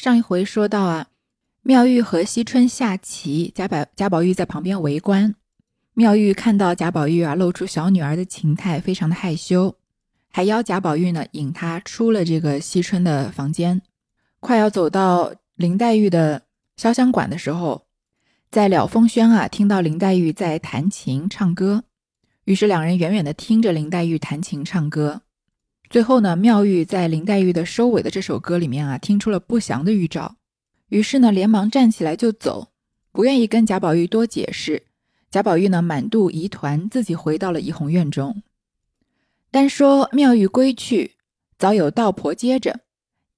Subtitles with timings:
[0.00, 1.08] 上一回说到啊，
[1.60, 5.34] 妙玉和惜春下棋，贾宝贾宝玉在旁边围观。
[5.92, 9.76] 妙玉看到贾宝玉啊露出小女儿的情态，非常的害羞，
[10.30, 13.82] 还邀贾宝玉呢引他出了这个惜春的房间。
[14.40, 16.44] 快要走到林黛玉的
[16.78, 17.84] 潇湘馆的时候，
[18.50, 21.84] 在了风轩啊听到林黛玉在弹琴唱歌，
[22.46, 25.20] 于是两人远远的听着林黛玉弹琴唱歌。
[25.90, 30.36] 最后呢，妙玉在林黛玉的收尾的这首歌里面啊，听出了不祥的预兆，
[30.88, 32.68] 于是呢，连忙站起来就走，
[33.10, 34.84] 不愿意跟贾宝玉多解释。
[35.32, 38.40] 贾宝玉呢，满肚疑团，自己回到了怡红院中。
[39.50, 41.16] 单说妙玉归去，
[41.58, 42.82] 早有道婆接着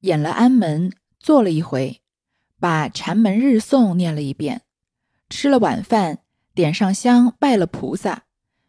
[0.00, 2.02] 演了安门，坐了一回，
[2.60, 4.60] 把禅门日诵念了一遍，
[5.30, 6.18] 吃了晚饭，
[6.52, 8.24] 点上香，拜了菩萨，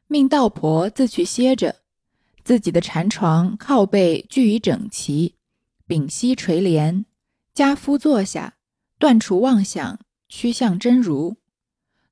[0.08, 1.83] 命道婆自去歇着。
[2.44, 5.36] 自己的禅床靠背俱已整齐，
[5.88, 7.06] 屏息垂帘，
[7.54, 8.56] 家夫坐下，
[9.00, 11.38] 断除妄想，趋向真如。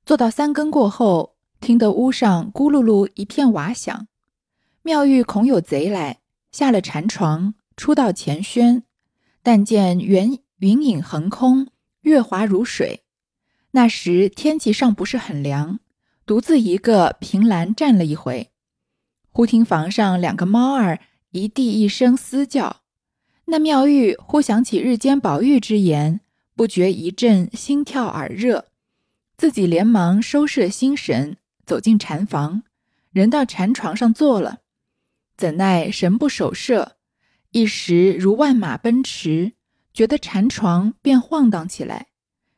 [0.06, 4.06] 坐到三更过后，听得屋上咕噜噜一片瓦响。
[4.82, 8.84] 妙玉恐有贼来，下了禅床，出到前轩，
[9.42, 11.68] 但见云云影横空，
[12.02, 13.02] 月华如水。
[13.72, 15.80] 那时天气尚不是很凉，
[16.24, 18.51] 独自一个凭栏站了一回。
[19.34, 22.82] 忽听房上两个猫儿一地一声嘶叫，
[23.46, 26.20] 那妙玉忽想起日间宝玉之言，
[26.54, 28.66] 不觉一阵心跳耳热，
[29.38, 32.64] 自己连忙收摄心神，走进禅房，
[33.10, 34.58] 人到禅床上坐了，
[35.38, 36.96] 怎奈神不守舍，
[37.52, 39.54] 一时如万马奔驰，
[39.94, 42.08] 觉得禅床便晃荡起来，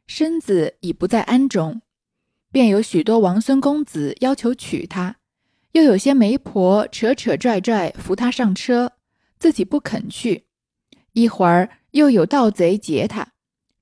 [0.09, 1.83] 身子已不在庵中，
[2.51, 5.19] 便有许多王孙公子要求娶她。
[5.75, 8.93] 又有些媒婆扯扯拽拽扶他上车，
[9.41, 10.47] 自己不肯去。
[11.15, 13.33] 一会儿又有盗贼劫他，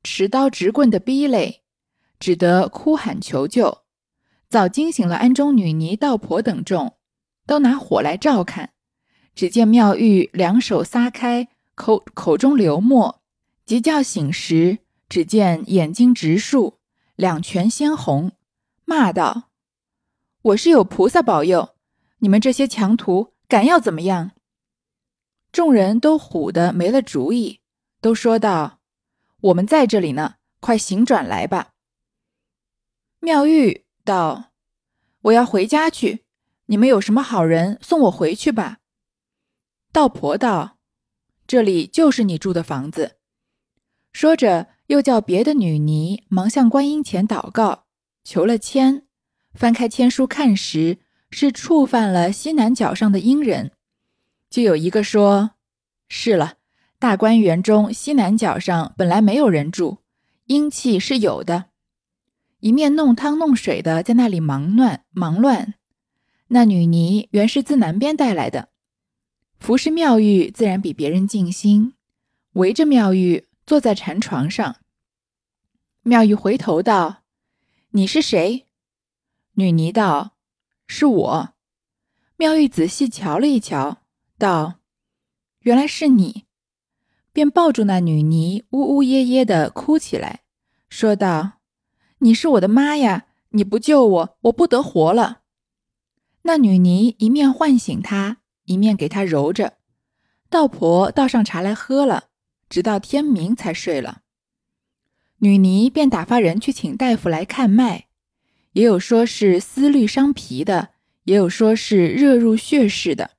[0.03, 1.61] 持刀执棍的逼勒，
[2.19, 3.83] 只得哭喊求救。
[4.49, 6.95] 早惊醒了庵中女尼、道婆等众，
[7.47, 8.71] 都拿火来照看。
[9.34, 13.21] 只见妙玉两手撒开，口口中流沫，
[13.66, 14.78] 即叫醒时，
[15.11, 16.78] 只见眼睛直竖，
[17.16, 18.33] 两拳鲜红，
[18.87, 19.50] 骂道
[20.41, 21.69] ：“我是有菩萨保佑。”
[22.22, 24.31] 你们这些强徒敢要怎么样？
[25.50, 27.59] 众人都唬得没了主意，
[28.00, 28.78] 都说道
[29.50, 31.72] ：“我们在这里呢，快行转来吧。”
[33.19, 34.53] 妙玉道
[35.22, 36.25] ：“我要回家去，
[36.66, 38.78] 你们有什么好人送我回去吧。”
[39.93, 40.78] 道婆道
[41.49, 43.19] ：“这里就是你住的房子。”
[44.15, 47.87] 说着，又叫别的女尼忙向观音前祷告，
[48.22, 49.09] 求了签，
[49.54, 51.00] 翻开签书看时。
[51.32, 53.72] 是触犯了西南角上的阴人，
[54.50, 55.53] 就有一个说
[56.06, 56.59] ：“是了，
[56.98, 59.98] 大观园中西南角上本来没有人住，
[60.44, 61.71] 阴气是有的。”
[62.60, 65.75] 一面弄汤弄水的在那里忙乱忙乱。
[66.48, 68.69] 那女尼原是自南边带来的，
[69.59, 71.94] 服侍妙玉自然比别人尽心，
[72.53, 74.76] 围着妙玉坐在禅床上。
[76.03, 77.22] 妙玉回头道
[77.92, 78.66] ：“你是谁？”
[79.56, 80.34] 女尼道。
[80.94, 81.54] 是我，
[82.36, 84.03] 妙玉仔细瞧了一瞧，
[84.36, 84.75] 道
[85.60, 86.44] ：“原来是你。”
[87.32, 90.42] 便抱住那女尼，呜呜咽咽的哭起来，
[90.91, 91.53] 说道
[92.20, 93.25] ：“你是我的妈呀！
[93.53, 95.41] 你不救我，我不得活了。”
[96.44, 99.78] 那女尼一面唤醒她，一面给她揉着。
[100.50, 102.24] 道婆倒上茶来喝了，
[102.69, 104.20] 直到天明才睡了。
[105.38, 108.09] 女尼便打发人去请大夫来看脉。
[108.72, 110.91] 也有说是思虑伤脾的，
[111.25, 113.33] 也有说是热入血室的，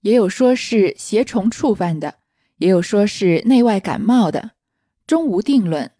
[0.00, 2.16] 也有说是邪虫触犯的，
[2.56, 4.52] 也有说是内外感冒的，
[5.06, 5.92] 终无定论。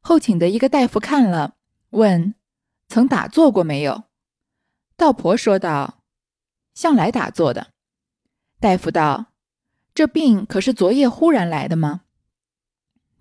[0.00, 1.54] 后请的一个大夫看了，
[1.90, 2.34] 问
[2.88, 4.04] ：“曾打坐过没有？”
[4.96, 6.02] 道婆说道
[6.74, 7.68] ：“向来打坐的。”
[8.60, 9.32] 大夫道
[9.94, 12.02] ：“这病可是昨夜忽然来的吗？”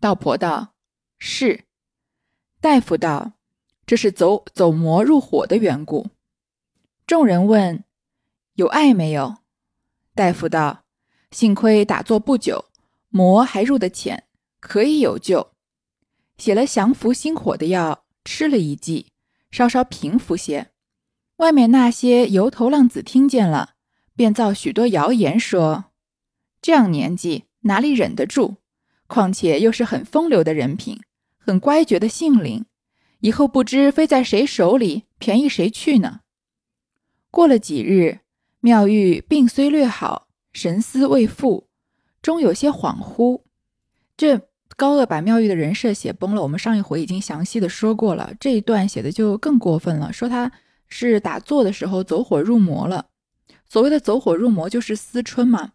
[0.01, 0.73] 道婆道
[1.19, 1.65] ：“是。”
[2.59, 3.33] 大夫道。
[3.85, 6.07] 这是走走魔入火的缘故。
[7.05, 7.83] 众人问
[8.55, 9.37] ：“有碍没有？”
[10.15, 10.83] 大夫道
[11.31, 12.65] ：“幸亏打坐不久，
[13.09, 14.23] 魔还入得浅，
[14.59, 15.51] 可以有救。
[16.37, 19.07] 写了降服心火的药，吃了一剂，
[19.51, 20.71] 稍稍平服些。
[21.37, 23.75] 外面那些油头浪子听见了，
[24.15, 25.85] 便造许多谣言，说
[26.61, 28.55] 这样年纪哪里忍得住？
[29.07, 31.01] 况且又是很风流的人品，
[31.37, 32.65] 很乖觉的性灵。”
[33.23, 36.19] 以后不知飞在谁手里，便宜谁去呢？
[37.31, 38.19] 过了几日，
[38.59, 41.69] 妙玉病虽略好，神思未复，
[42.21, 43.43] 终有些恍惚。
[44.17, 44.41] 这
[44.75, 46.43] 高鹗把妙玉的人设写崩了。
[46.43, 50.51] 我们上一回已经详细的说过了，这一段写的就更过分了，说他
[50.89, 53.05] 是打坐的时候走火入魔了。
[53.69, 55.71] 所谓的走火入魔，就是思春嘛，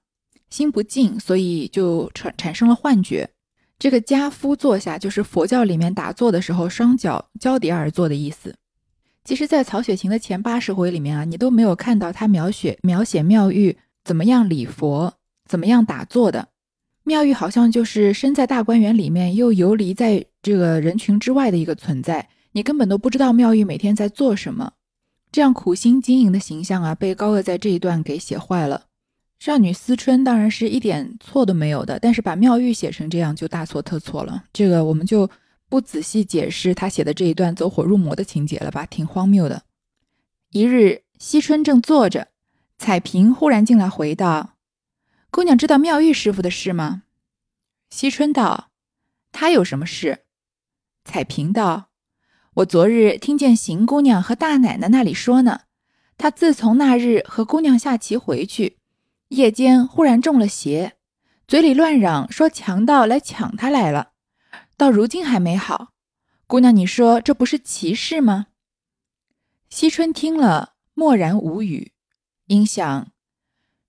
[0.51, 3.31] 心不静，所以就产产生了幻觉。
[3.79, 8.57] 这个家夫坐下，就是佛教里面打坐的时候双脚交叠而坐的意思。
[9.25, 15.15] 其实，在曹雪芹的前八十回里面啊，你都没有看到他描写描写妙玉怎么样礼佛，
[15.49, 16.49] 怎么样打坐的。
[17.05, 24.73] 妙玉好像就是身在大观园里面，又游离在这个人群之外的一个存在，你根本都不知道妙玉每天在做什么。
[25.31, 28.88] 这样苦心经营的形象啊，被高鹗在这一段给写坏了。
[29.39, 34.45] 少女思春当然是一点错都没有的，但是把妙玉写成这样就大错特错了。
[34.53, 35.31] 这个我们就
[35.69, 39.63] 不仔细解释他写的这一段走火入魔的情节了吧，挺荒谬的。
[40.51, 42.29] 一日，惜春正坐着，
[42.79, 44.55] 彩萍忽然进来回道。
[45.31, 47.05] 姑娘知道妙玉师傅的事吗？
[47.91, 48.71] 惜春道
[49.31, 50.25] ：“他有什么事？”
[51.05, 51.91] 彩萍道
[52.55, 55.61] ：“我昨日听见邢姑娘和大奶奶那里说呢。
[56.17, 58.78] 她自从那日和姑娘下棋回去，
[59.29, 60.95] 夜间忽然中了邪，
[61.47, 64.13] 嘴里乱嚷说强盗来抢他来了，
[64.77, 65.93] 到如今还没好。
[66.47, 68.47] 姑娘，你说这不是奇事吗？”
[69.69, 71.93] 惜春听了，默然无语，
[72.47, 73.13] 因想。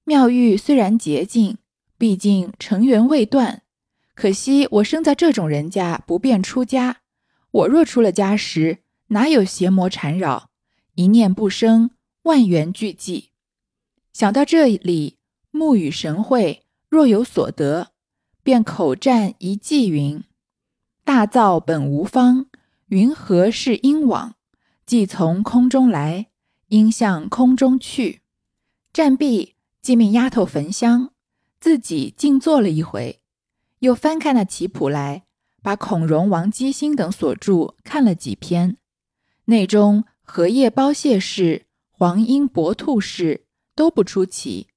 [0.04, 1.58] 妙玉虽然洁净，
[1.98, 3.62] 毕竟尘缘未断。
[4.16, 6.98] 可惜我生在这种人家，不便出家。
[7.52, 10.50] 我若出了家时，哪有邪魔缠绕？
[10.96, 11.92] 一念不生，
[12.24, 13.30] 万缘俱寂。
[14.12, 15.19] 想到这里，
[15.52, 17.92] 目与神会，若有所得，
[18.44, 20.24] 便口占一偈云
[21.04, 22.48] ：“大造本无方，
[22.88, 24.36] 云何是因往？
[24.86, 26.28] 既从空中来，
[26.68, 28.22] 应向空中去。”
[28.94, 29.56] 战毕。
[29.82, 31.14] 即命丫头焚香，
[31.62, 33.22] 自己静坐了一回，
[33.80, 35.24] 又翻开那棋谱来，
[35.64, 38.76] 把孔融、王基辛等所著看了几篇，
[39.46, 44.68] 内中荷叶包蟹式、黄莺搏兔式都不出奇，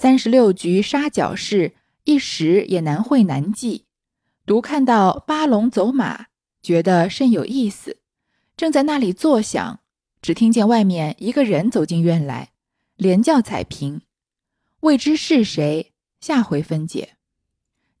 [0.00, 1.72] 三十六局杀角式
[2.04, 3.86] 一时也难会难记，
[4.46, 6.26] 独看到八龙走马，
[6.62, 7.96] 觉得甚有意思，
[8.56, 9.80] 正在那里坐想，
[10.22, 12.50] 只听见外面一个人走进院来，
[12.94, 14.00] 连叫彩萍。
[14.82, 15.90] 未知是谁，
[16.20, 17.16] 下回分解。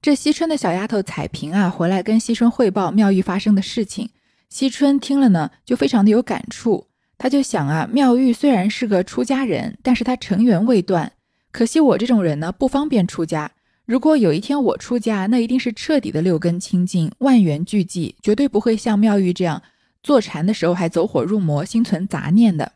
[0.00, 4.10] 这惜春的小丫头彩萍啊，回来跟惜春汇报妙玉发生的事情。
[4.48, 6.86] 惜春听了呢，就非常的有感触。
[7.18, 11.14] 他就想啊，妙玉虽然是个出家人，但是她尘缘未断。
[11.50, 13.50] 可惜我这种人呢，不方便出家。
[13.86, 19.62] 如果有一天我出家，那一定是彻底的六根清净，万缘俱寂，绝对不会像妙玉这样
[20.02, 22.72] 坐禅的时候还走火入魔，心存杂念的。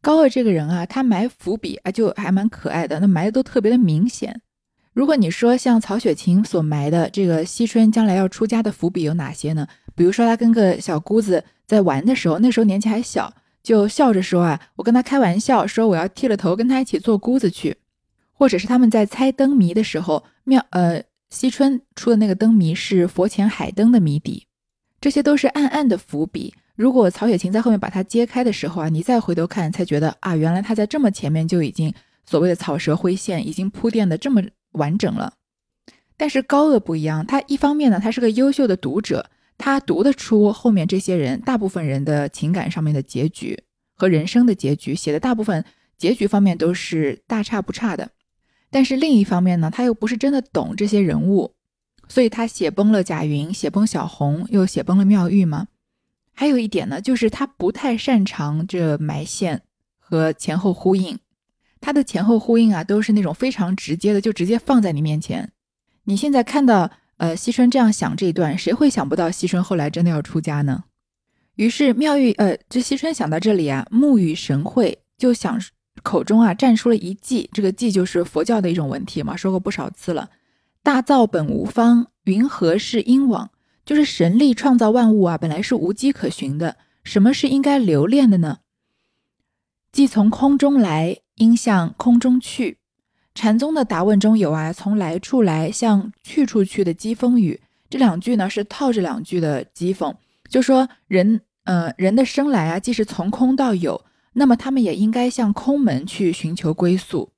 [0.00, 2.98] 高鹗这个人啊，他埋伏笔啊，就还蛮可爱的。
[2.98, 4.40] 那埋的都特别的明显。
[4.92, 9.68] 如果你说像曹雪芹所埋的这个惜春将来要出家的伏笔有哪些呢？
[9.94, 17.76] 比如说他跟个小姑子在玩的时候，那时候年纪还小，就笑着说啊，我跟他开玩笑说我要剃了头跟他一起做姑子去。
[18.40, 24.46] 或者是他们在猜灯谜的时候，妙呃惜春出的那个灯谜是佛前海灯的谜底，
[24.98, 26.54] 这些都是暗暗的伏笔。
[26.74, 31.92] 如果曹雪芹在后面把它揭开的时候啊，你再回头看，才觉得啊，原来他在这么前面就已经
[32.24, 35.34] 所谓的草蛇灰线已经铺垫的这么完整了。
[36.16, 39.28] 但是高鹗不一样，他一方面呢，他是个优秀的读者，
[39.58, 43.62] 他读得出后面这些人大部分人的情感上面的结局
[43.94, 45.62] 和人生的结局，写的大部分
[45.98, 48.10] 结局方面都是大差不差的。
[48.70, 51.54] 但是另一方面呢，他又不是真的懂这些人物，
[52.08, 55.66] 所以他写崩了贾云，写崩小红，又写崩了妙玉嘛。
[56.32, 59.62] 还有一点呢，就是他不太擅长这埋线
[59.98, 61.18] 和前后呼应，
[61.80, 65.52] 他的前后呼应啊，都是那种非常直接的，就直接放在你面前。
[66.04, 70.84] 你现在看到呃，惜春这样想这一段，谁会想不到惜春后来真的要出家呢？
[71.56, 75.60] 于是妙玉呃，这惜春想到这里啊，目与神会，就想
[76.02, 80.30] 口中啊站出了一偈，这个偈就是佛教的一种文体嘛，说过不少次了。
[80.82, 83.50] 大造本无方，云何是因往？
[83.84, 86.76] 就是神力创造万物啊，本来是无迹可寻的。
[87.02, 88.58] 什么是应该留恋的呢？
[89.90, 92.78] 既从空中来，应向空中去。
[93.34, 97.60] 禅宗的答问中有啊，从来处来向去处去的讥讽语。
[97.88, 100.14] 这两句呢是套着两句的讥讽，
[100.48, 104.04] 就说人，呃，人的生来啊，既是从空到有，
[104.34, 107.32] 那么他们也应该向空门去寻求归宿。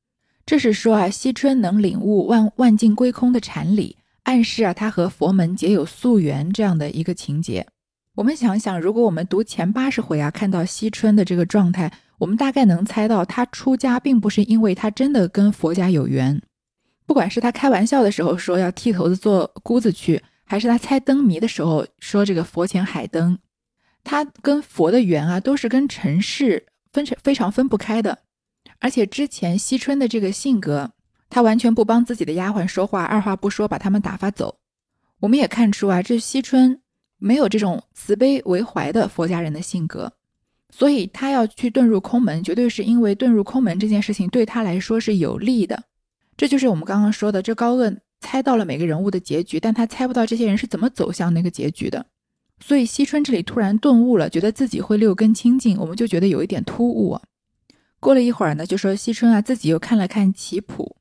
[0.45, 3.97] 这是说啊，惜春能领悟万万境归空的禅理。
[4.25, 7.67] 暗示啊，他和佛门结有宿缘这样的一个情节。
[8.15, 16.41] 我们想想，如果我们读前八十回啊，看到惜春的这个状态，我们大概能猜到，他出家并不是因为他真的跟佛家有缘。
[17.07, 23.39] 不管是他开玩笑的时候说要剃头子做姑子去，还是他猜灯谜的时候说这个佛前海灯，
[24.05, 28.19] 他跟佛的缘啊，都是跟尘世分成非常分不开的。
[28.79, 30.93] 而且之前惜春的这个性格，
[31.31, 34.59] 他完全不帮自己的丫鬟说话，二话不说把他们打发走。
[35.21, 36.81] 我们也看出啊，这惜春
[37.19, 40.13] 没有这种慈悲为怀的佛家人的性格，
[40.71, 45.85] 所以他要去遁入空门，绝对是因为遁入空门这件事情对他来说是有利的。
[46.37, 52.05] 这就是我们刚刚说的，这高鹗猜到了每个人物的结局，但他猜不到这些人是怎么走向那个结局的。
[52.65, 57.21] 所以惜春这里突然顿悟了，觉得自己会六根清净，我们就觉得有一点突兀。
[57.99, 60.97] 过了一会儿呢，就说惜春啊，自己又看了看棋谱，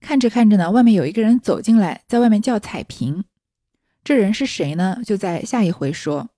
[0.00, 3.24] 看着看着呢，外面有一个人走进来，在外面叫彩屏。
[4.02, 4.98] 这人是谁呢？
[5.04, 6.30] 就在下一回说。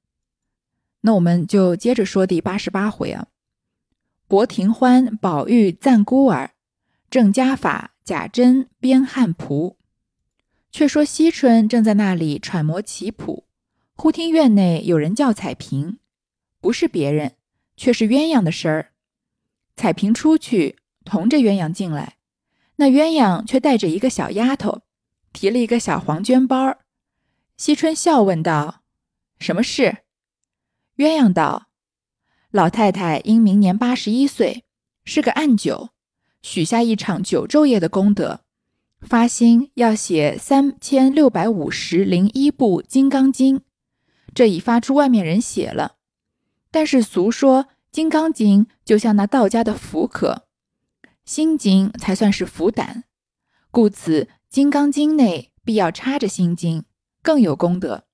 [1.03, 3.29] 那我们就接着说第八十八回啊。
[4.29, 6.51] 博廷欢、宝玉赞孤儿，
[7.09, 9.79] 郑家法、贾珍编汉谱。
[10.73, 13.46] 却说惜春正在那里揣摩棋谱，
[13.99, 15.99] 忽听院内有人叫彩屏，
[16.61, 17.37] 不是别人，
[17.79, 18.93] 却是鸳鸯的声儿。
[19.75, 22.19] 彩屏出去，同着鸳鸯进来，
[22.77, 24.83] 那鸳鸯却带着一个小丫头，
[25.33, 26.81] 提了一个小黄绢包儿。
[27.57, 28.83] 惜春笑问道
[29.41, 29.99] ：“什么事？”
[30.99, 31.69] 鸳鸯道
[32.53, 34.65] ：“老太太因明年八十一岁，
[35.05, 35.89] 是个暗九，
[36.43, 38.43] 许下一场九昼夜的功德，
[39.01, 43.59] 发心要写三千六百五十零一部《金刚经》，
[44.37, 45.97] 这已发出外面人写了，
[46.71, 47.67] 但是俗说。”
[47.99, 50.43] 《金刚经》就像那道家的符壳，
[51.25, 53.05] 心经才算是符胆，
[53.71, 56.85] 故此《金刚经》内必要插着心经，
[57.23, 58.05] 更有功德。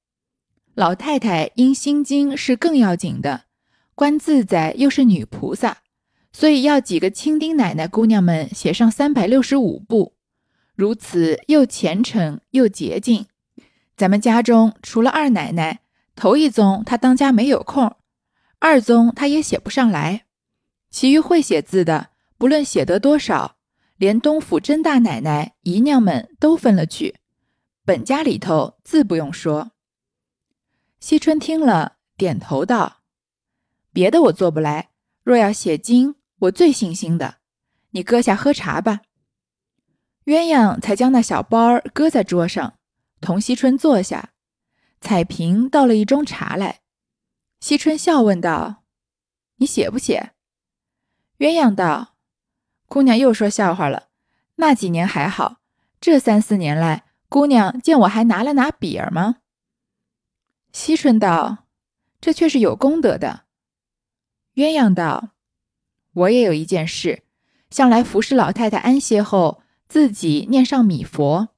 [0.75, 3.47] 老太太因心经是更要紧的，
[3.97, 5.79] 观自在又是女菩萨，
[6.33, 10.15] 所以要几个亲丁奶奶姑娘们写上三百六十五部，
[10.77, 13.27] 如此又虔诚又洁净。
[13.97, 15.81] 咱们家中除了二奶奶，
[16.23, 17.97] 头一宗他当家没有空。
[18.61, 20.27] 二宗他也写不上来，
[20.89, 23.57] 其余会写字的，不论写得多少，
[23.97, 27.17] 连东府甄大奶奶、姨娘们都分了去。
[27.85, 29.73] 本家里头字不用说。
[31.01, 32.99] 惜春听了，点头道
[33.93, 34.91] ：“别的我做不来，
[35.25, 37.39] 若要写经，我最信心的。
[37.91, 39.01] 你搁下喝茶吧。”
[40.27, 42.75] 鸳鸯才将那小包儿搁在桌上，
[43.21, 44.32] 同惜春坐下。
[45.03, 46.81] 彩萍倒了一盅茶来。
[47.61, 48.85] 惜春笑问道
[49.59, 50.31] ：“你写不写？”
[51.39, 52.15] 鸳鸯道
[52.87, 54.09] ：“姑娘又说笑话了。
[54.57, 55.57] 那几年还好，
[56.01, 59.39] 这三四年来，姑娘见我还拿了拿笔儿吗？”
[60.73, 61.67] 惜春道
[62.21, 63.43] ：“这却是有功德的。”
[64.55, 65.31] 鸳鸯道
[66.15, 67.25] ：“我也有一件事，
[67.71, 71.49] 向来服侍老太太安歇后，自己念上米佛，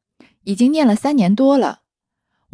[0.44, 1.82] 已经念了三年多了。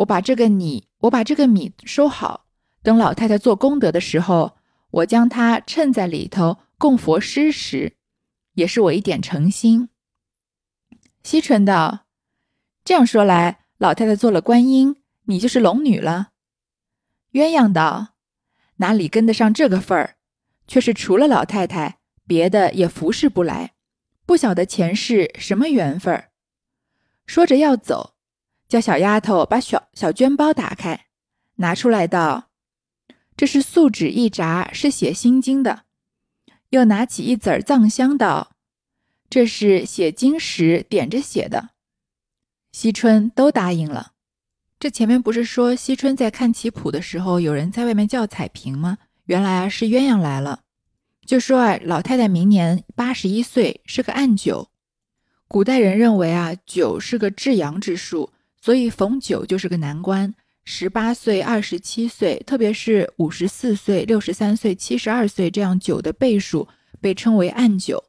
[0.00, 2.46] 我把这个米，我把这个米收好。”
[2.82, 4.56] 等老太太做功德的时候，
[4.90, 7.96] 我将它衬在里头供佛施食，
[8.54, 9.90] 也是我一点诚心。
[11.22, 12.06] 惜春道
[12.84, 16.30] ：“这样说来，老太太做了观音，你就是龙女了。”
[17.32, 18.14] 鸳鸯道
[18.76, 20.16] ：“哪里跟得上这个份儿？
[20.66, 23.74] 却是除了老太太，别的也服侍不来，
[24.24, 26.28] 不晓得前世什么缘分。”
[27.26, 28.14] 说着要走，
[28.70, 31.06] 叫小丫头把小小绢包打开，
[31.56, 32.50] 拿出来道。
[33.36, 35.82] 这是素纸一扎，是写心经的。
[36.68, 38.52] 又拿起一子藏香，道
[39.28, 41.70] ：“这是写经时点着写的。”
[42.70, 44.12] 惜春都答应了。
[44.78, 48.98] 这前面不是说惜春在看棋谱的时候，有人在外面叫彩屏吗？
[49.24, 50.60] 原来啊是鸳鸯来了，
[51.26, 54.68] 就说啊老太太明年八十一岁，是个暗九。
[55.48, 60.34] 古代人认为啊九是个至阳之数，所以逢九就是个难关。
[60.64, 66.68] 十八岁、二十七岁，特别是五十四岁、六十三岁、七十二岁这样九的倍数，
[67.00, 68.04] 被称为暗九。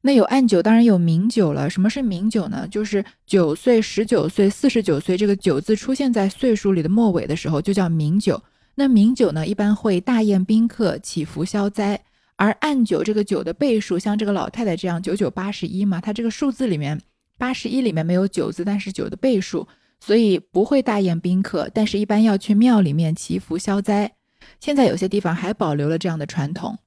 [0.00, 1.68] 那有暗九，当然有明九了。
[1.68, 2.66] 什么是明九呢？
[2.68, 8.42] 就是九岁、十九岁、四十九岁，这个九字出现在岁数里的末尾的时候，就叫明九。
[8.74, 12.00] 那明九呢，一般会大宴宾客、祈福消灾。
[12.36, 17.00] 而暗九这个九的倍数，像这个老太太这样九九八十一嘛，她这个数字里面
[17.38, 19.66] 八十一里面没有九字，但是九的倍数。
[20.00, 24.12] 所以不会大宴宾客，但是一般要去庙里面祈福消灾。
[24.60, 26.78] 现在有些地方还保留了这样的传统。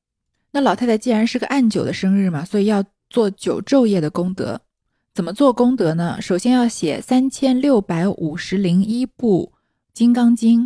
[0.52, 4.62] 那老太太既然是个暗九的生日嘛，所以要做九昼夜的功德。
[5.14, 6.22] 怎么做功德呢？
[6.22, 9.52] 首先要写三千六百五十零一部
[9.94, 10.64] 《金刚经》，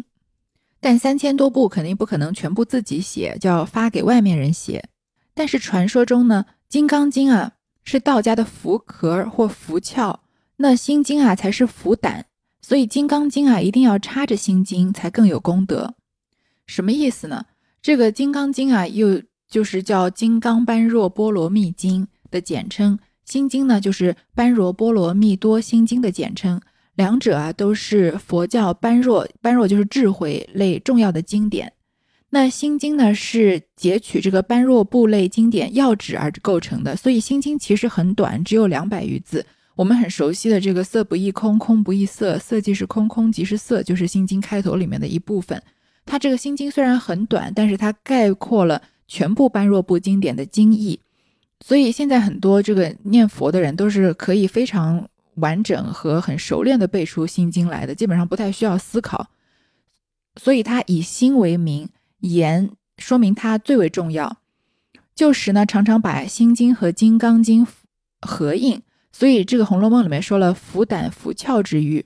[0.80, 4.88] 但三千多部肯定不可能全部自己写，就要发给外面人写。
[5.34, 7.54] 但是传说中呢，《金刚经》啊
[7.86, 10.20] 是道家的符壳或符壳，
[10.58, 12.25] 那《心经》啊才是符胆。
[12.62, 15.94] 所以《金刚经》啊，一定要插着心经才更有功德。
[16.65, 17.46] 什么意思呢？
[17.82, 26.60] 这个《金刚经》啊，又就是叫《金刚般若波罗蜜经》的简称，《心经》呢就是《般若波罗蜜多心经》的简称。
[26.96, 31.74] 两者啊都是佛教般若，般若就是智慧类重要的经典。
[32.36, 39.46] 那《心经》呢是截取这个般若部类经典要旨而构成的，所以《心经》其实很短，只有两百余字。
[39.77, 45.63] 我们很熟悉的这个“色不异空，空不异色，色即是空，空即是色”，就是《心经》开头里面的一部分。
[46.06, 51.00] 它这个心经虽然很短，但是它概括了全部般若部经典的经义，
[51.62, 59.30] 所以现在很多这个念佛的人都是可以非常完整和很熟练的背出心经来的，基本上不太需要思考。
[60.36, 61.88] 所以它以心为名，
[62.19, 64.38] 言说明它最为重要。
[65.13, 67.65] 旧时呢，常常把心经和金刚经
[68.22, 68.81] 合印，
[69.12, 72.05] 所以这个《红楼梦》里面说了“福胆福窍”之欲。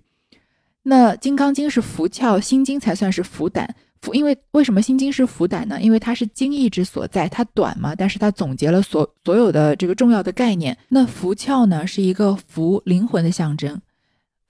[0.84, 3.76] 那《金刚经》是福窍，心经才算是福胆。
[4.02, 5.82] 福，因为为什么心经是福胆呢？
[5.82, 10.78] 因为它是经义之所在，它短嘛，但是它总结了所所有的这个重要的概念。
[10.88, 13.82] 那福窍呢，是一个福灵魂的象征。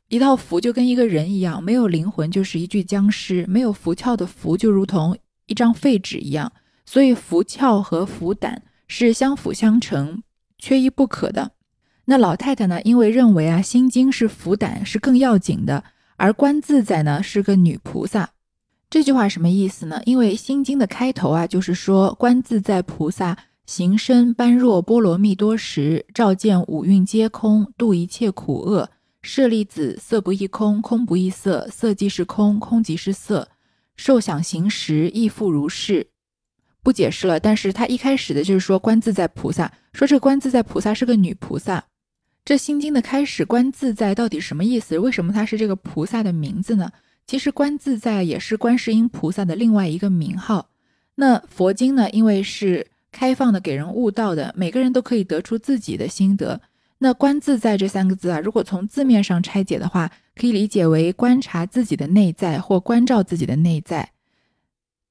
[0.10, 5.18] 一道符就跟一个人一样，没有灵魂就是一具僵尸，没有伏窍的符就如同
[5.50, 6.54] 一张废纸一样。
[6.86, 10.24] 所以伏窍和伏胆是相辅相成，
[10.58, 11.52] 缺一不可的。
[12.06, 15.84] 那老太太呢，因为认为啊，心经是伏胆是更要紧的，
[16.16, 18.32] 而观自在呢是个女菩萨。
[18.90, 20.02] 这句话什么意思呢？
[20.06, 23.38] 因为《心经》的开头啊，就是说观自在菩萨
[23.68, 28.90] 行深般若波罗蜜多时，照见五蕴皆空，度一切苦厄。
[29.22, 33.48] 舍利子，色不异空，空不异色，色即是空，空即是色。
[34.00, 36.08] 受想行识亦复如是。
[36.82, 41.84] 不解释了，但是他一开始的就是说观自在菩萨，说这个观自在菩萨是个女菩萨。
[42.46, 44.98] 这《心经》的开始，观自在到底什么意思？
[44.98, 46.90] 为什么它是这个菩萨的名字呢？
[47.28, 50.70] 其实观自在也是观世音菩萨的另外一个名号。
[51.16, 56.62] 那佛经呢，因为是开放的，给人悟道的，每个人都可以得出自己的心得。
[57.00, 64.12] 那观自在这三个字啊，如果从字面上拆解的话，可以理解为观察自己的内在或关照自己的内在。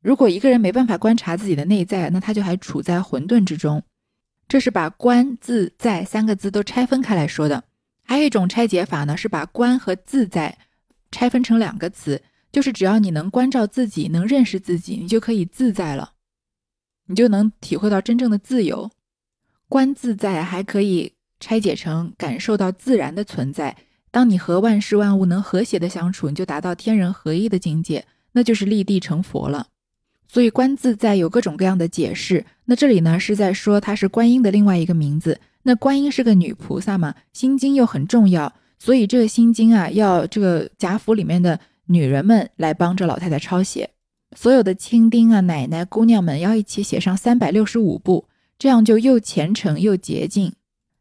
[0.00, 3.82] 如果一个人没办法观察自己的内在，那他就还处在混沌之中。
[4.46, 7.64] 这是把观自在三个字都拆分开来说的。
[8.02, 10.56] 还有一种拆解法呢，是把观和自在。
[11.10, 12.22] 拆分成两个词，
[12.52, 16.12] 就是只要你能关照自己，能认识自己，你就可以自在了，
[17.06, 18.90] 你就能体会到真正的自由。
[19.68, 23.76] 观自在还可以拆解成感受到自然的存在。
[24.10, 29.66] 当你和万事万物能和谐的相处，你就达到天人合一的境界，那就是立地成佛了。
[30.26, 32.44] 所以观自在有各种各样的解释。
[32.64, 35.40] 那这里呢是在说它是观音的另外一个名字。
[35.62, 38.52] 那观音是个女菩萨嘛，心经又很重要。
[38.78, 43.90] 所以这个心经啊，要这个贾府里面的女人们来帮着老太太抄写，
[44.36, 48.26] 所有的亲丁啊、奶奶、姑娘们要一起写上三百六十五部，
[48.58, 50.52] 这样就又虔诚又洁净。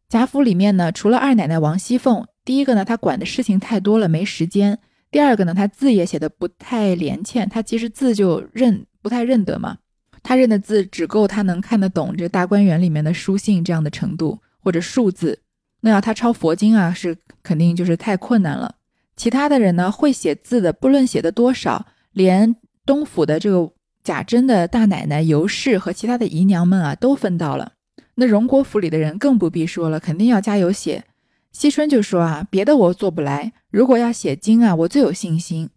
[0.09, 4.75] 贾府里面呢，除了二奶奶王熙凤，第一个呢，她管的事情太多了，没时间；
[5.11, 9.77] 第二个呢，她字也写的不太连欠，她其实字就认不太认得嘛，
[10.23, 15.39] 她认的字只够她能看得懂这大观园里面的书信这样的程度或者数字。
[15.81, 18.75] 那要他抄佛经啊，是肯定就是太困难了。
[19.17, 23.71] 其他的人呢，会写字的，不论写的多少，连东府的这个
[24.03, 27.73] 贾珍的大奶奶尤氏和其他的姨娘们啊，都分到了。
[28.19, 31.06] 那荣国府里的人更不必说了，肯定要加油写。
[31.51, 35.69] 惜春就说啊，别的我做不来，如果要写经啊，我最有信心。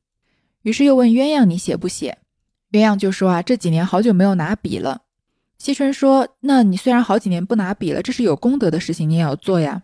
[0.62, 2.18] 于是又问鸳鸯，你写不写？
[2.72, 5.02] 鸳鸯就说啊，这几年好久没有拿笔了。
[5.58, 9.82] 惜春说，那你虽然好几年不拿笔了，这是有功德的事情，你也要做呀。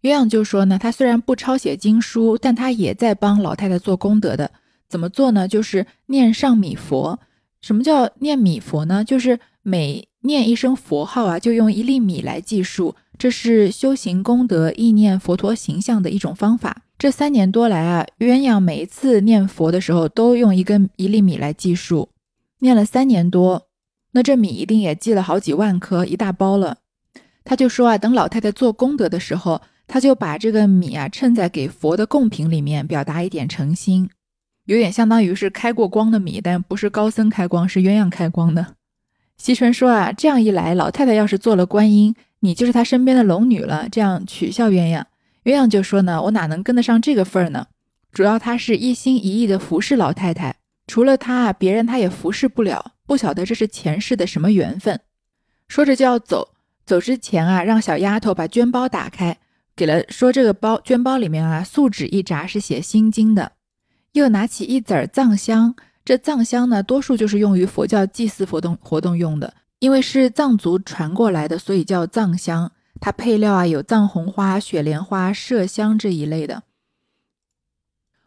[0.00, 4.50] 鸳鸯就说呢，他虽然不抄写经书，但他也在帮老太太做功德的。
[4.88, 5.46] 怎么做呢？
[5.46, 7.20] 就是念上米佛。
[7.60, 9.04] 什么叫念米佛呢？
[9.04, 12.94] 就是每念一声佛号啊，就用一粒米来计数。
[13.16, 16.82] 这是修行功德、意念佛陀形象的一种方法。
[16.98, 22.10] 这三年多来啊，鸳鸯每一次念佛的时候，都用一根一粒米来计数，
[22.60, 23.66] 念了三年多，
[24.12, 26.78] 那这米一定也计了好几万颗，一大包了。
[27.44, 29.60] 他就说啊，等老太太做功德的时候。
[29.90, 34.10] 他就把这个米啊称在给佛的贡品里面，表达一点诚心，
[34.66, 38.74] 有点相当于是开过光的米，但不是高僧开光，是鸳鸯开光的。
[39.38, 45.04] 惜春说啊，这样一来，老太太要是做了观音，你就是她身边的龙女了，这样取笑鸳鸯。
[45.44, 47.68] 鸳鸯就说呢，我哪能跟得上这个份儿呢？
[48.12, 55.00] 主要他是一心一意的服侍老太太，除了他啊，别人他也服侍不了，不晓得这是前世的什么缘分。
[55.68, 59.38] 说着就要走，走之前啊，让小丫头把绢包打开。
[59.76, 63.52] 给了说这个包绢包里面啊，素纸一扎是写心经的。
[64.12, 65.76] 又拿起一籽藏香。
[66.08, 72.72] 这藏香呢，多数就是用于佛教祭祀活动活动用的，因为是藏族传过来的，所以叫藏香。
[72.98, 76.62] 它配料啊有藏红花、雪莲花、麝香这一类的。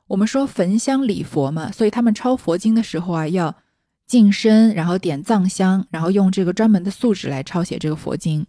[0.09, 3.55] 我们说焚香礼佛嘛，所以他们抄佛经的时候啊，要
[4.05, 8.45] 净身，然后点藏香，然后用这个专门的素纸来抄写这个佛经，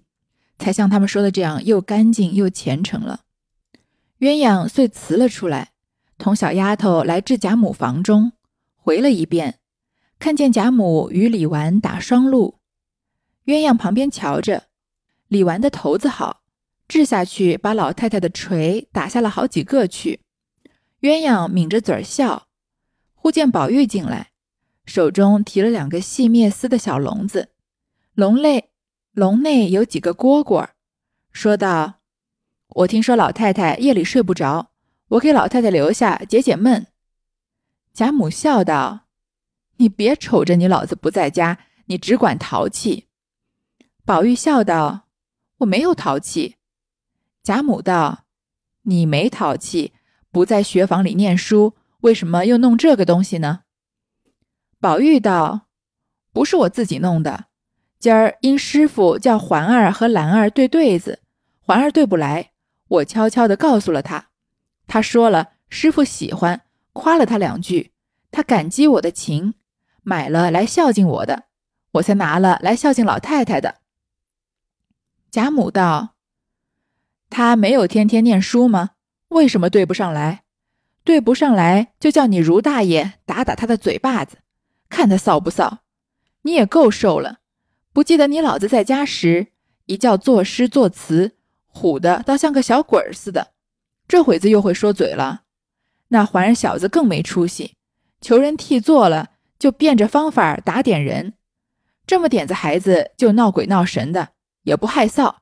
[0.58, 3.20] 才像他们说的这样又干净又虔诚了。
[4.20, 5.70] 鸳鸯遂辞了出来，
[6.18, 8.32] 同小丫头来至贾母房中。
[8.84, 9.60] 回了一遍，
[10.18, 12.58] 看见贾母与李纨打双路，
[13.44, 14.64] 鸳鸯旁边瞧着，
[15.28, 16.42] 李纨的头子好，
[16.88, 20.18] 掷下去把老太太的锤打下了好几个去。
[21.02, 22.48] 鸳鸯抿着嘴儿笑，
[23.14, 24.32] 忽见宝玉进来，
[24.84, 27.50] 手中提了两个细篾丝的小笼子，
[28.14, 28.70] 笼内
[29.12, 30.70] 笼内有几个蝈蝈，
[31.30, 32.00] 说道
[32.82, 34.72] ：“我听说老太太夜里睡不着，
[35.10, 36.88] 我给老太太留下解解闷。”
[37.94, 39.06] 贾母笑道
[39.76, 43.08] ：“你别瞅着你老子不在家，你只管淘气。”
[44.06, 45.08] 宝玉笑道
[45.58, 46.56] ：“我没有淘气。”
[47.44, 48.24] 贾母道
[48.82, 49.92] ：“你没淘气，
[50.30, 53.60] 不在学房里念书，为什么又弄这个东西呢？”
[54.80, 55.66] 宝玉道
[56.32, 57.44] ：“不是我自己弄的，
[57.98, 61.20] 今儿因师傅叫环儿和兰儿对对子，
[61.60, 62.52] 环儿对不来，
[62.88, 64.30] 我悄悄的告诉了他，
[64.86, 67.92] 他说了，师傅喜欢。”夸了他两句，
[68.30, 69.54] 他感激我的情，
[70.02, 71.44] 买了来孝敬我的，
[71.92, 73.76] 我才拿了来孝敬老太太的。
[75.30, 76.14] 贾母道
[77.30, 78.90] ：“他没有天天念书吗？
[79.28, 80.42] 为什么对不上来？
[81.04, 84.38] 对不上来就叫你如大爷打打他的嘴巴子，
[84.88, 85.78] 看他臊不臊？
[86.42, 87.38] 你也够瘦了。
[87.92, 89.48] 不记得你老子在家时，
[89.86, 91.36] 一叫作诗作词，
[91.72, 93.52] 唬的倒像个小鬼似的，
[94.06, 95.42] 这会子又会说嘴了。”
[96.12, 97.74] 那环儿小子更没出息，
[98.20, 101.32] 求人替做了，就变着方法打点人。
[102.06, 104.28] 这么点子孩子就闹鬼闹神的，
[104.64, 105.36] 也不害臊，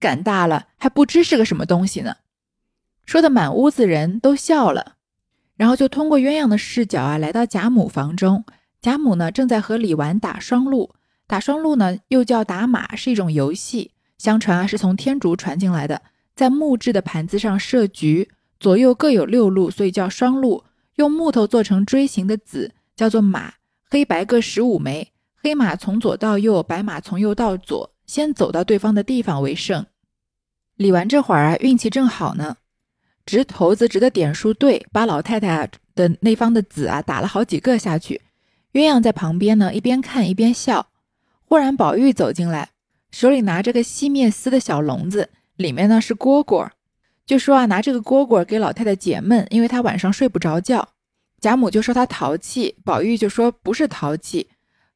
[0.00, 2.16] 赶大了还不知是个什么东西呢。
[3.04, 4.94] 说的满屋子人都笑了，
[5.56, 8.46] 然后就通过鸳鸯的视角啊，来到贾母房中。
[8.80, 10.94] 贾母呢正在和李纨打双路，
[11.26, 13.92] 打双路呢又叫打马，是一种游戏。
[14.16, 16.00] 相传啊是从天竺传进来的，
[16.34, 18.30] 在木质的盘子上设局。
[18.58, 20.64] 左右各有六路，所以叫双路。
[20.96, 23.54] 用木头做成锥形的子，叫做马。
[23.88, 29.86] 黑白各十五枚，黑马从左到右，白马从右到左，先走到对方的地方为胜。
[30.74, 32.56] 李纨这会儿啊，运气正好呢，
[33.24, 38.20] 直头子直的点数对，把老太太的那方的子啊打了好几个下去。
[38.72, 40.88] 鸳鸯在旁边呢，一边看一边笑。
[41.44, 42.70] 忽然宝玉走进来，
[43.10, 46.68] 手里拿着个细面丝的小笼子，里面呢是蝈蝈。
[47.28, 50.88] 就说啊，拿这个蝈蝈给老太太解闷，因为她晚上睡不着觉。
[51.42, 54.48] 贾母就说她淘气，宝玉就说不是淘气。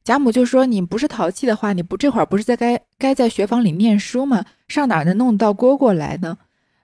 [0.02, 4.46] 贾母就说你不是淘气的话，你不这会儿不是在该该在学房里念书吗？
[4.66, 6.38] 上哪能弄到蝈蝈来呢？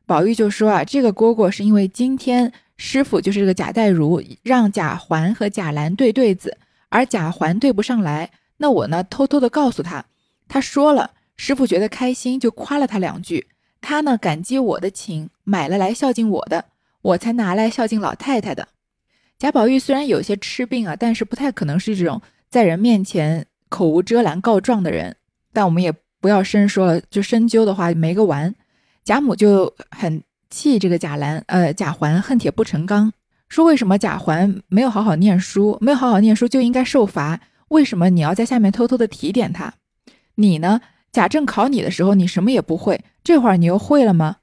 [0.04, 6.58] 宝玉就说啊，这个蝈蝈是因为今天师傅就是这个贾代儒让贾环和贾兰对对子，
[6.90, 10.04] 而贾环对不上来，那我呢偷偷的告诉他，
[10.46, 13.46] 他说了，师傅觉得开心，就夸了他两句。
[13.80, 16.64] 他呢感激我的情，买了来孝敬我的，
[17.02, 18.68] 我才拿来孝敬老太太的。
[19.38, 25.14] 贾宝玉虽然有些痴病啊，但是不太可能是这种在人面前口无遮拦告状的人。
[25.52, 28.54] 但我们也不要深说了，就深究的话没个完。
[29.04, 33.12] 贾母就很气这个贾兰，呃，贾环恨铁不成钢，
[33.48, 37.40] 说为什么贾环没有好好念书，没有好好念书就应该受罚？
[37.68, 39.72] 为什么你要在下面偷偷的提点他？
[40.34, 40.80] 你呢？
[41.10, 44.36] 贾政考你的时候，你什么也不会，这会儿你又会了吗？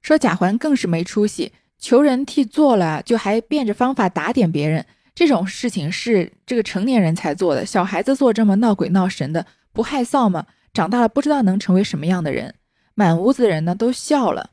[0.00, 10.46] 说贾环更是没出息，求人替做了，就还变着方法打点别人，这种事情是这个成年人才做的，小孩子做这么闹鬼闹神的，不害臊吗？
[10.72, 12.54] 长大了不知道能成为什么样的人。
[12.94, 14.50] 满屋子的人呢都笑了。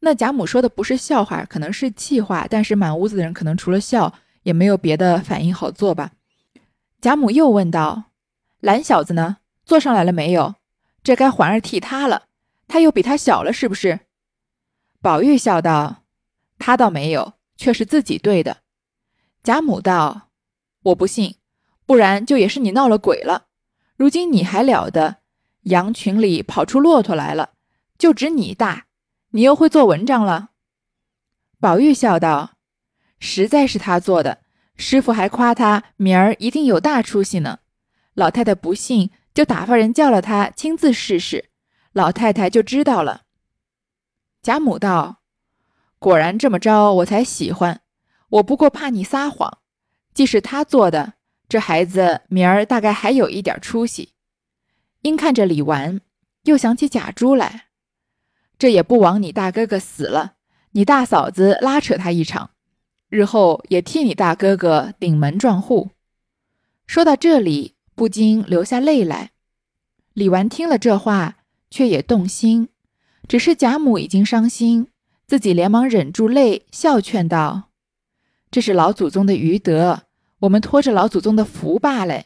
[0.00, 6.12] 那贾母说的不是笑话，可能是气话，但是满屋子的人可能除了笑，也没有别的反应好做吧。
[7.00, 8.04] 贾母又问道
[8.60, 9.38] ：“懒小子呢？”
[9.70, 10.56] 坐上来了没有？
[11.04, 12.24] 这该环儿替他了。
[12.66, 14.00] 他又比他小了，是不是？
[15.00, 16.02] 宝玉笑道
[16.58, 18.62] ：“他倒没有，却是自己对的。”
[19.44, 20.30] 贾母道
[20.90, 21.36] ：“我不信，
[21.86, 23.46] 不然就也是你闹了鬼了。
[23.94, 25.18] 如今你还了得？
[25.62, 27.50] 羊群里跑出骆驼来了，
[27.96, 28.86] 就指你大，
[29.28, 30.50] 你又会做文章了。”
[31.60, 32.54] 宝玉笑道
[33.20, 34.38] ：“实在是他做的，
[34.74, 37.60] 师傅还夸他明儿一定有大出息呢。
[38.14, 41.50] 老太太不信。”就打发人叫了他亲自试试，
[41.92, 43.22] 老太太就知道了。
[44.42, 45.22] 贾母道
[45.98, 47.82] ：“果然这么着，我才喜欢。
[48.28, 49.58] 我不过怕你撒谎。
[50.12, 51.14] 既是他做的，
[51.48, 54.14] 这孩子明儿大概还有一点出息。
[55.02, 56.00] 因看着李纨，
[56.42, 57.66] 又想起贾珠来，
[58.58, 60.34] 这也不枉你大哥哥死了，
[60.72, 62.50] 你大嫂子拉扯他一场，
[63.08, 65.90] 日后也替你大哥哥顶门撞户。
[66.86, 69.32] 说到这里，不禁流下泪来。
[70.14, 71.36] 李纨听了这话，
[71.70, 72.70] 却也动心，
[73.28, 74.88] 只是贾母已经伤心，
[75.26, 77.64] 自己连忙忍住泪，笑劝道。
[78.50, 80.04] 这是老祖宗的余德，
[80.38, 82.24] 我们托着老祖宗的福罢了。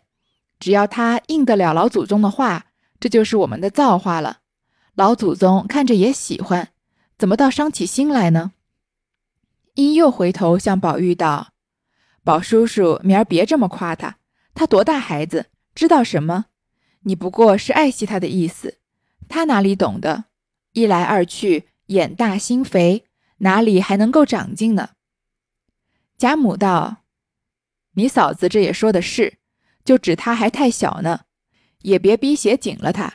[0.61, 2.67] 只要他应得了老祖宗的话，
[3.01, 4.43] 这就是我们的造化了。
[4.95, 6.69] 老祖宗看着也喜欢，
[7.19, 8.53] 怎么倒伤起心来呢？
[9.75, 11.49] 因又回头向宝玉道
[12.23, 14.19] ：“宝叔叔，明儿别这么夸他，
[14.55, 16.47] 他多大孩子，知道什么？
[17.01, 18.79] 你不过是爱惜他的意思，
[19.29, 20.25] 他哪里懂得？
[20.73, 23.05] 一来二去，眼大心肥，
[23.39, 24.91] 哪里还能够长进呢？”
[26.17, 26.99] 贾母道
[27.95, 29.39] ：“你嫂子这也说的是，
[29.85, 31.23] 就指他还太小呢，
[31.83, 33.15] 也别逼写紧了他。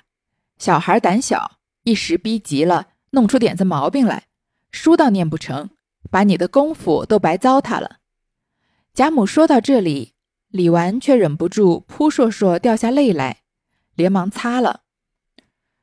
[0.58, 4.28] 小孩胆小，一时逼急了，弄出点子毛病来，
[4.70, 5.70] 书倒念不成，
[6.12, 8.00] 把你的功夫都白糟蹋了。”
[8.94, 10.14] 贾母说到这里，
[10.50, 13.38] 李纨却忍不住扑簌簌掉下泪来，
[13.96, 14.82] 连忙擦了。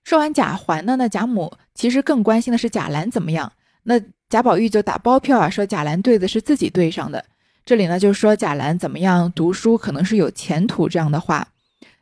[0.05, 3.53] 说完贾环呢，那贾母其实更关心的是贾兰怎么样。
[3.85, 7.25] 那贾宝玉就打包票啊，说贾兰对的是自己对上的。
[7.65, 11.49] 这里呢，就说贾兰怎么样读书，可能是有前途这样的话。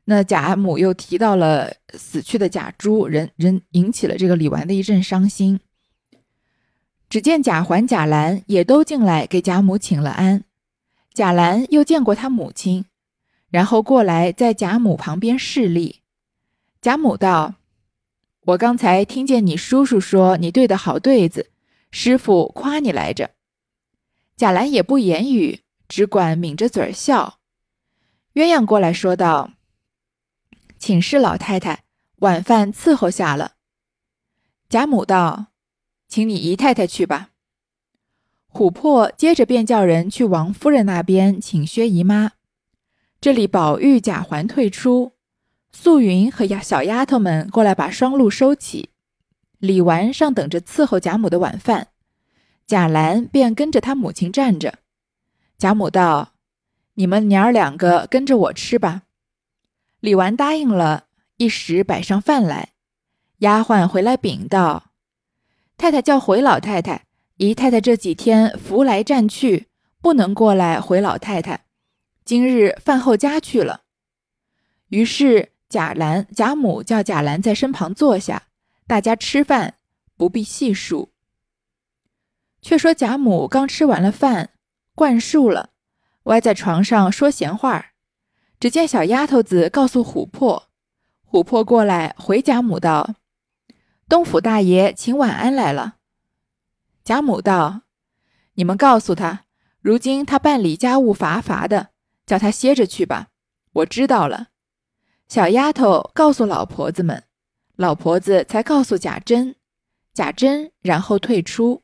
[0.06, 5.60] 那贾母又提到了死去的贾珠，人人引起了这个李纨的一阵伤心。
[7.08, 10.44] 只见贾环、贾兰也都进来给贾母请了安。
[11.14, 12.86] 贾兰又见过他母亲，
[13.48, 16.02] 然后过来在贾母旁边侍立。
[16.82, 17.54] 贾母道
[18.46, 21.52] ：“我刚才听见你叔叔说你对的好对子。”
[21.92, 23.30] 师傅夸你来着，
[24.36, 27.38] 贾兰也不言语，只管抿着嘴儿笑。
[28.34, 29.52] 鸳鸯过来说道
[30.76, 31.84] ：“请示老太太，
[32.16, 33.52] 晚饭伺候下了。”
[34.68, 35.52] 贾母道
[36.08, 37.30] ：“请你姨太太去吧。”
[38.54, 42.34] 琥珀接着便叫人去王夫人那边请薛姨妈。
[43.20, 45.14] 这里宝玉、贾环退出，
[45.72, 48.90] 素云和丫小丫头们过来把双鹿收起。
[49.58, 51.88] 李纨上等着伺候贾母的晚饭，
[52.64, 54.78] 贾兰便跟着他母亲站着。
[55.58, 56.34] 贾母道
[56.94, 59.02] ：“你们娘儿两个跟着我吃吧。”
[59.98, 61.06] 李纨答应了，
[61.38, 62.74] 一时摆上饭来。
[63.38, 64.90] 丫鬟回来禀道
[65.76, 69.68] ：“太太叫回老太太，姨太太这几天扶来站去，
[70.00, 71.64] 不能过来回老太太。
[72.24, 73.82] 今日饭后家去了。”
[74.90, 78.44] 于是贾兰、贾母叫贾兰在身旁坐下。
[78.86, 79.76] 大家吃饭
[80.16, 81.10] 不必细数。
[82.60, 84.50] 却说贾母刚吃完了饭，
[84.94, 85.70] 灌漱了，
[86.24, 87.92] 歪在床上说闲话。
[88.60, 90.68] 只见小丫头子告诉琥珀，
[91.30, 93.14] 琥珀过来回贾母道
[94.08, 95.96] ：“东府大爷请晚安来了。”
[97.04, 97.82] 贾母道
[98.56, 99.44] ：“你们告诉他，
[99.82, 101.88] 如今他办理家务乏乏的，
[102.24, 103.28] 叫他歇着去吧。
[103.74, 104.48] 我知道了。”
[105.28, 107.24] 小丫头告诉老婆子们。
[107.76, 109.56] 老婆子才告诉贾珍，
[110.14, 111.82] 贾珍然后退出。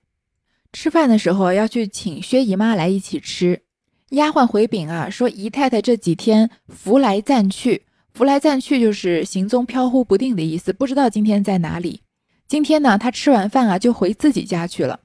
[0.72, 3.64] 吃饭的时候要去请薛姨妈来一起吃。
[4.10, 12.02] 丫鬟回禀啊，说姨太太这几天浮来暂去，浮来暂去就是行踪飘忽不定的意思，不知道今天在哪里。
[12.46, 15.00] 今天呢，她吃完饭啊就回自己家去了。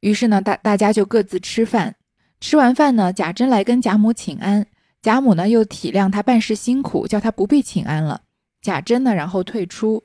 [0.00, 1.96] 于是呢，大大家就各自吃饭。
[2.40, 4.66] 吃完饭呢，贾珍来跟贾母请安，
[5.02, 8.22] 贾母呢又体谅她办事辛苦，叫她不必请安了。
[8.62, 10.04] 贾珍呢，然后退出。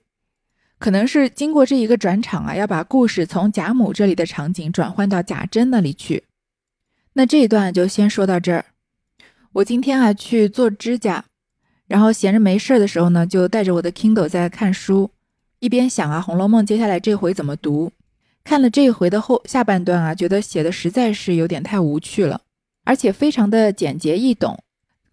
[0.79, 6.25] 可能是经过这一个转场啊，要把故事从贾母这里的场景转换到贾珍那里去。
[7.13, 8.65] 那这一段就先说到这儿。
[9.53, 11.23] 我今天啊去做指甲，
[11.87, 15.11] 然后闲着没事儿的时候呢，就带着我的 Kindle 在看书，
[15.59, 17.91] 一边想啊《红楼梦》接下来这回怎么读。
[18.43, 22.41] 看了这一回的后下半段啊，觉得写的实在是有点太无趣了，
[22.83, 24.61] 而且非常的简洁易懂，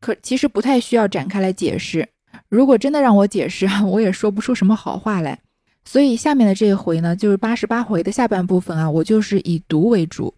[0.00, 2.08] 可其实不太需要展开来解释。
[2.48, 5.38] 如果真的让我解释，我也说不出什么好话来。
[5.84, 10.34] 所以下面的这一回呢，就是八十八回的下半部分啊，我就是以读为主，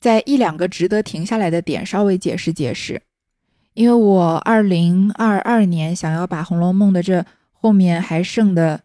[0.00, 3.00] 在一两个值得停下来的点稍微解释解释。
[3.74, 8.80] 因为我二零二二年想要把《红楼梦》的这后面还剩的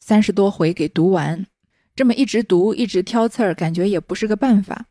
[0.00, 1.46] 三十多回给读完，
[1.94, 4.86] 这么一直读一直挑刺儿，感觉也不是个办法。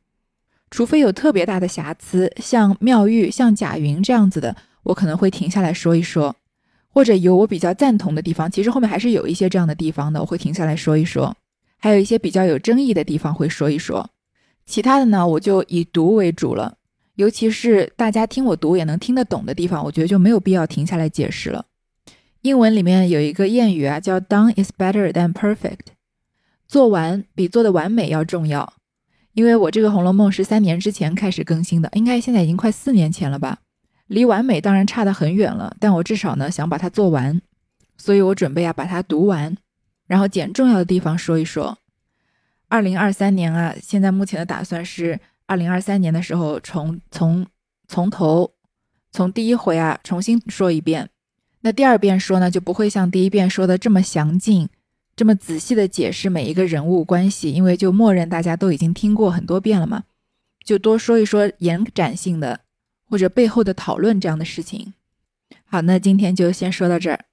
[0.69, 6.35] 除非有特别大的瑕疵，像妙玉、像贾云这样子的，我可能会停下来说一说。
[6.93, 11.33] 或者有我比较赞同的地方，其实后面还是有一些这样的地方的，我会停下来说一说；
[11.77, 14.09] 还有一些比较有争议的地方会说一说。
[14.65, 16.77] 其他的呢，我就以读为主了。
[17.15, 21.65] 尤其是大家听我读也能听得懂的地方，我觉得就没有必要停下来解释了。
[22.41, 25.91] 英文里面有一个谚语啊，叫 “Done is better than perfect”，
[26.71, 28.73] 做完比做的完美要重要。
[29.33, 33.57] 因为我这个《红楼梦》是三年之前开始更新的，应该现在已经快四年前了吧，
[34.07, 35.75] 离完美当然差得很远了。
[35.81, 37.41] 但我至少呢想把它做完，
[37.97, 39.57] 所以我准备啊把它读完，
[40.07, 41.77] 然后捡重要的地方说一说。
[42.69, 47.45] 二零二三年啊，现在目前的打算是二零二三年的时候从从
[47.89, 48.53] 从头
[49.11, 51.09] 从第一回啊重新说一遍。
[51.59, 54.69] 那第二遍说呢，就不会像第一遍说的这么详尽、
[55.15, 60.03] 这么仔细的解释每一个人物关系，因为就默认大家都已经听过很多遍了嘛，
[60.65, 62.61] 就多说一说延展性的
[63.05, 64.93] 或者背后的讨论这样的事情。
[65.65, 67.25] 好，那今天就先说到这儿。